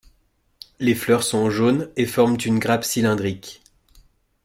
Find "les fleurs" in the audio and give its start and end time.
0.79-1.21